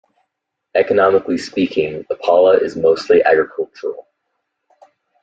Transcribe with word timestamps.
Economically 0.73 1.37
speaking, 1.37 2.03
Ipala 2.05 2.59
is 2.59 2.75
mostly 2.75 3.23
agricultural. 3.23 4.07